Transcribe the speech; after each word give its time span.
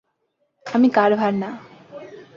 আমি 0.65 0.87
কার্ভার 0.97 1.33
না! 1.33 1.49